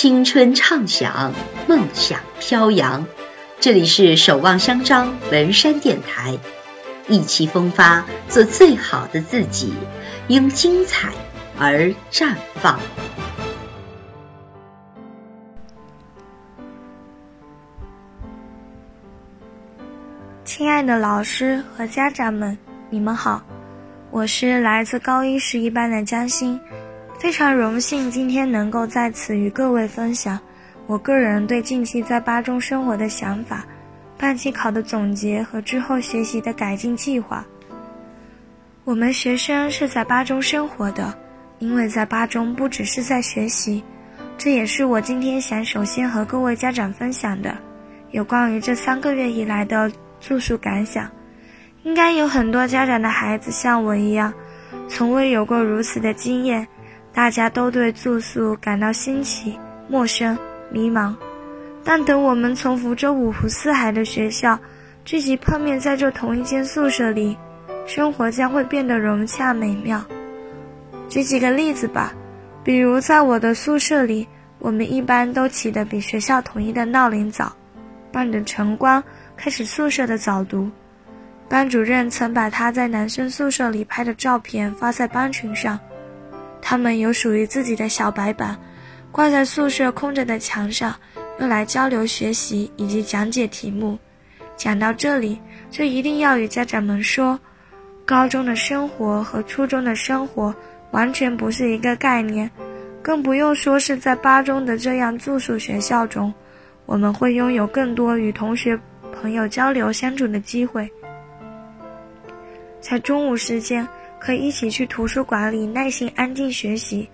[0.00, 1.34] 青春畅想，
[1.66, 3.04] 梦想飘扬。
[3.58, 6.38] 这里是守望相张文山电台，
[7.08, 9.74] 意气风发，做最好的自己，
[10.28, 11.10] 因精彩
[11.58, 12.78] 而绽放。
[20.44, 22.56] 亲爱的老师和家长们，
[22.88, 23.42] 你们好，
[24.12, 26.56] 我是来自高一十一班的江欣。
[27.18, 30.38] 非常荣幸今天能够在此与各位分享
[30.86, 33.66] 我个人对近期在八中生活的想法、
[34.16, 37.44] 半期考的总结和之后学习的改进计划。
[38.84, 41.12] 我们学生是在八中生活的，
[41.58, 43.82] 因为在八中不只是在学习，
[44.38, 47.54] 这也是我今天想首先和各位家长分享的
[48.12, 49.90] 有关于这三个月以来的
[50.20, 51.10] 住宿感想。
[51.82, 54.32] 应该有很多家长的孩子像我一样，
[54.88, 56.66] 从未有过如此的经验。
[57.12, 59.58] 大家都对住宿感到新奇、
[59.88, 60.38] 陌生、
[60.70, 61.14] 迷茫，
[61.82, 64.58] 但等我们从福州五湖四海的学校
[65.04, 67.36] 聚集碰面在这同一间宿舍里，
[67.86, 70.04] 生活将会变得融洽美妙。
[71.08, 72.12] 举几个例子吧，
[72.62, 77.50] 比如在我的宿舍里，我们一般都起得比学校统一的闹铃早，
[78.12, 79.02] 伴着晨光
[79.36, 80.70] 开始宿舍的早读。
[81.48, 85.80] 班主任曾把他在男生宿舍里拍的照片发在班群上。
[86.68, 88.54] 他们有属于自己的小白板，
[89.10, 90.94] 挂在宿舍空着的墙上，
[91.40, 93.98] 用来交流学习以及讲解题目。
[94.54, 97.40] 讲到这里，就一定要与家长们说，
[98.04, 100.54] 高中的生活和初中的生活
[100.90, 102.50] 完全不是一个概念，
[103.00, 106.34] 更不用说是在八中的这样住宿学校中，
[106.84, 108.78] 我们会拥有更多与同学、
[109.10, 110.92] 朋友交流相处的机会，
[112.78, 113.88] 在中午时间。
[114.18, 117.08] 可以一起去图书馆里耐心安静学习，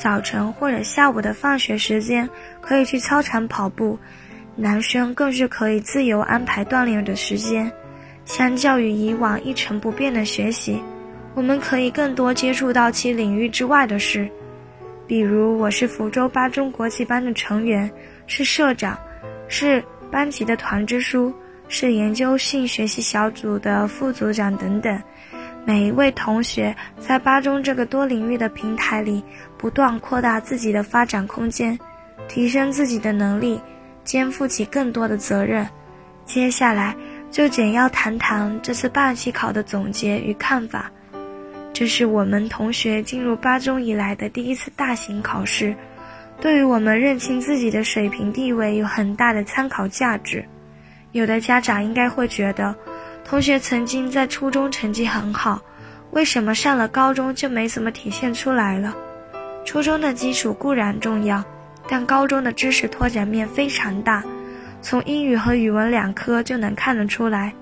[0.00, 2.28] 早晨或者下午的放学时间
[2.60, 3.98] 可以去操场跑步，
[4.54, 7.70] 男生更是可以自由安排锻炼的时间。
[8.24, 10.82] 相较于以往一成不变的学习，
[11.34, 14.28] 我们可以更多接触到其领域之外的事，
[15.06, 17.88] 比如我是福州八中国际班的成员，
[18.26, 18.98] 是社长，
[19.46, 21.32] 是班级的团支书，
[21.68, 25.00] 是研究性学习小组的副组长等等。
[25.66, 29.24] 每一位同学在八中这个多领域的平台里，
[29.58, 31.76] 不断扩大自己的发展空间，
[32.28, 33.60] 提升自己的能力，
[34.04, 35.68] 肩负起更多的责任。
[36.24, 36.94] 接下来
[37.32, 40.88] 就简要谈谈这次半期考的总结与看法。
[41.72, 45.74] 这是我们同学进入八中以来的第一次大型考试，
[46.40, 50.44] 对于我们认清自己的水平地位有很大的参考价值。
[51.10, 52.72] 有的家长应该会觉得。
[53.26, 55.60] 同学曾经在初中成绩很好，
[56.12, 58.96] 为什么上了高中就没怎么体现出来了？
[59.64, 61.42] 初中的基础固然重要，
[61.88, 64.22] 但高中的知识拓展面非常大，
[64.80, 67.52] 从英语和语文两科就能看得出来。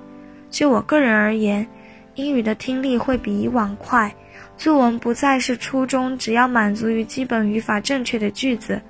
[0.51, 1.67] 就我个人而言，
[2.15, 4.15] 英语的听力会比以往快，
[4.59, 8.83] 作文不再是初中只要满足于基本语法正确的句子，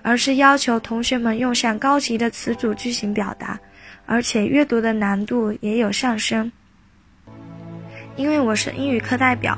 [0.00, 3.58] 而是要求同学们用上高级的词组句型表达。
[4.10, 6.50] 而且阅读的难度也有上升。
[8.16, 9.56] 因为我是英语课代表，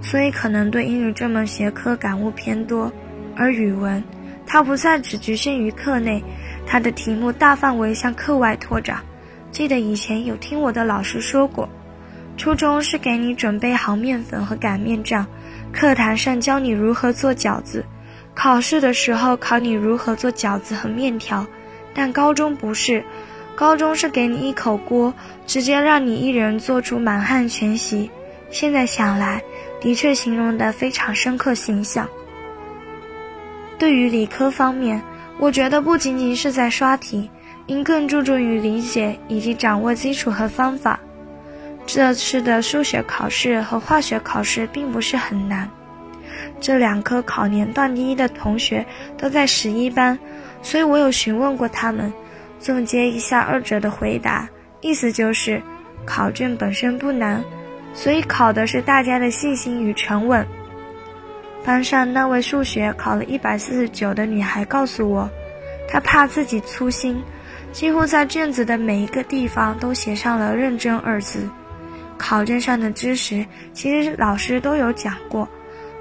[0.00, 2.90] 所以可能对英语这门学科感悟偏多。
[3.36, 4.02] 而语文，
[4.46, 6.24] 它不再只局限于课内，
[6.66, 9.02] 它的题目大范围向课外拓展。
[9.50, 11.68] 记得以前有听我的老师说过，
[12.38, 15.26] 初中是给你准备好面粉和擀面杖，
[15.74, 17.84] 课堂上教你如何做饺子，
[18.34, 21.46] 考试的时候考你如何做饺子和面条。
[21.92, 23.04] 但高中不是。
[23.56, 25.12] 高中是给你一口锅，
[25.46, 28.10] 直接让你一人做出满汉全席。
[28.50, 29.42] 现在想来，
[29.80, 32.08] 的确形容得非常深刻形象。
[33.78, 35.00] 对于理科方面，
[35.38, 37.30] 我觉得不仅仅是在刷题，
[37.66, 40.98] 应更注重于理解以及掌握基础和方法。
[41.86, 45.68] 这次的数学考试和化学考试并不是很难，
[46.60, 48.84] 这两科考年段第一的同学
[49.16, 50.18] 都在十一班，
[50.62, 52.12] 所以我有询问过他们。
[52.60, 54.48] 总结一下二者的回答，
[54.82, 55.60] 意思就是，
[56.04, 57.42] 考卷本身不难，
[57.94, 60.46] 所以考的是大家的信心与沉稳。
[61.64, 65.28] 班上那位数学考了一百四十九的女孩告诉我，
[65.88, 67.22] 她怕自己粗心，
[67.72, 71.48] 几乎在卷子的每一个地方都写上了“认真”二字。
[72.18, 75.48] 考卷上的知识其实老师都有讲过，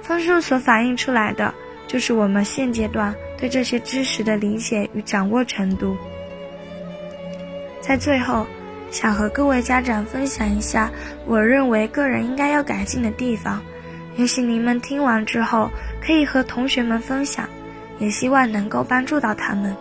[0.02, 1.54] 分数所反映出来的
[1.88, 5.96] 就是我们现阶段对这些知识的理解与掌握程度。
[7.81, 8.46] 在最后，
[8.92, 10.92] 想和各位家长分享一下，
[11.26, 13.62] 我认为个人应该要改进的地方。
[14.16, 15.70] 也许你们听完之后，
[16.02, 17.48] 可以和同学们分享，
[18.00, 19.76] 也希望能够帮助到他们。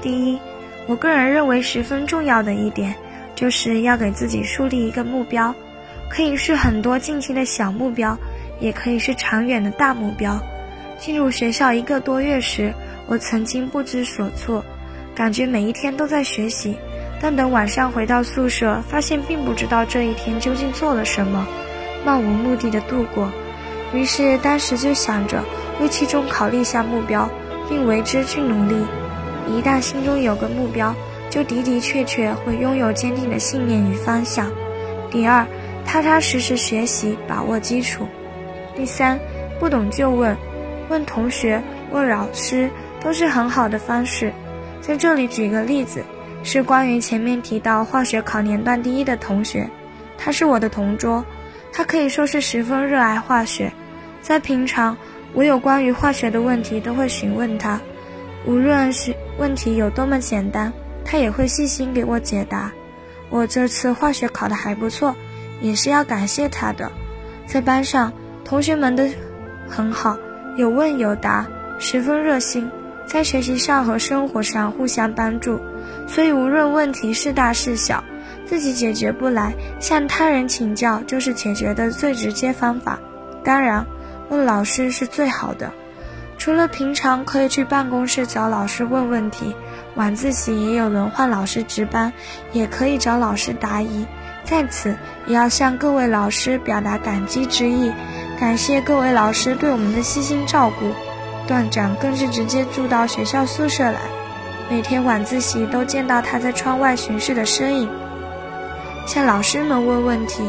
[0.00, 0.38] 第一，
[0.86, 2.94] 我个人认为十分重要的一点，
[3.34, 5.54] 就是要给自己树立一个目标，
[6.08, 8.16] 可以是很多近期的小目标，
[8.60, 10.40] 也可以是长远的大目标。
[10.98, 12.72] 进入学校一个多月时，
[13.06, 14.64] 我曾经不知所措，
[15.14, 16.76] 感觉每一天都在学习，
[17.20, 21.46] 但等晚上回到宿舍，发现并不知道这一天究竟做了什么，
[22.04, 23.30] 漫无目的的度过。
[23.92, 25.44] 于是当时就想着
[25.80, 27.28] 为期中考立下目标，
[27.68, 28.74] 并为之去努力。
[29.46, 30.94] 一旦心中有个目标，
[31.28, 34.50] 就的的确确会拥有坚定的信念与方向。
[35.10, 35.46] 第二，
[35.84, 38.06] 踏踏实实学习，把握基础。
[38.74, 39.18] 第三，
[39.58, 40.36] 不懂就问。
[40.88, 41.62] 问同学、
[41.92, 42.70] 问老师
[43.00, 44.32] 都是很好的方式。
[44.80, 46.04] 在这里举个例子，
[46.42, 49.68] 是关于前面提到化学考年段第一的同学，
[50.16, 51.24] 他是我的同桌，
[51.72, 53.72] 他可以说是十分热爱化学。
[54.22, 54.96] 在平常，
[55.32, 57.80] 我有关于化学的问题都会询问他，
[58.46, 60.72] 无论是问题有多么简单，
[61.04, 62.72] 他也会细心给我解答。
[63.28, 65.14] 我这次化学考得还不错，
[65.60, 66.90] 也是要感谢他的。
[67.46, 68.12] 在班上，
[68.44, 69.04] 同学们都
[69.68, 70.16] 很好。
[70.56, 71.46] 有问有答，
[71.78, 72.68] 十分热心，
[73.10, 75.60] 在学习上和生活上互相帮助，
[76.06, 78.04] 所以无论问题是大是小，
[78.46, 83.00] 自己解决不来，向他人请教就是解决的最直接方法。
[83.42, 83.84] 当然，
[84.28, 85.72] 问老师是最好的。
[86.38, 89.56] 除了平常可以去办公室找老师问问题，
[89.96, 92.12] 晚自习也有轮换老师值班，
[92.52, 94.06] 也可以找老师答疑。
[94.44, 94.94] 在此，
[95.26, 97.92] 也要向各位老师表达感激之意。
[98.38, 100.92] 感谢各位老师对我们的悉心照顾，
[101.50, 103.98] 段长更是直接住到学校宿舍来，
[104.70, 107.90] 每天晚自习都见到他在窗外巡视的身影。
[109.04, 110.44] 向老师们问问题，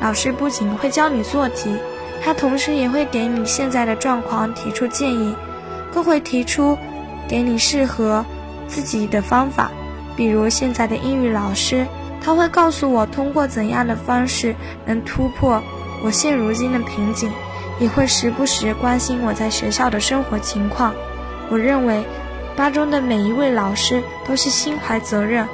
[0.00, 1.76] 老师不仅会教你做题，
[2.22, 5.34] 他同时也会给你现在的状况提出建议，
[5.92, 6.78] 更会提出
[7.26, 8.24] 给你适合
[8.68, 9.72] 自己的方法。
[10.14, 11.84] 比如现在的英语老师，
[12.22, 14.54] 他会告诉我通过怎样的方式
[14.86, 15.60] 能突破。
[16.04, 17.32] 我现如今的瓶颈，
[17.78, 20.94] 也会时不时关心我在学校的生活情况。
[21.48, 22.04] 我认为，
[22.56, 25.46] 八中的每一位老师都是心怀责任，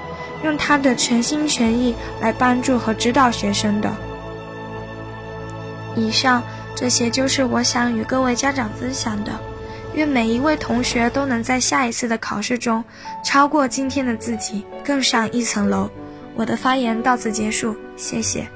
[0.45, 3.91] 用他的全心全意来帮助和指导学生的。
[5.95, 6.43] 以上
[6.75, 9.33] 这些就是我想与各位家长分享的。
[9.95, 12.83] 愿每一位同学都能在下一次的考试中，
[13.23, 15.91] 超过今天的自己，更上一层楼。
[16.35, 18.47] 我的发言到此结束，谢谢。